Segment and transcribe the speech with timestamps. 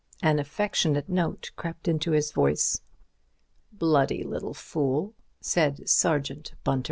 [0.23, 2.81] An affectionate note crept into his voice.
[3.71, 6.79] "Bloody little fool!" said Sergeant Bunter.